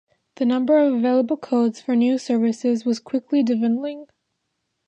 [0.37, 4.07] The number of available codes for new services was quickly dwindling.